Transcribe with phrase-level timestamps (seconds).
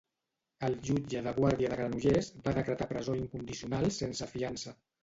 [0.67, 4.81] El jutge de guàrdia de Granollers va decretar presó incondicional sense fiança.